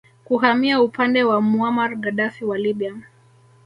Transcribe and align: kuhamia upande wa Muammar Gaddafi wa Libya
kuhamia 0.23 0.81
upande 0.81 1.23
wa 1.23 1.41
Muammar 1.41 1.95
Gaddafi 1.95 2.45
wa 2.45 2.57
Libya 2.57 2.95